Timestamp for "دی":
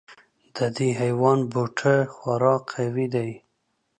3.15-3.31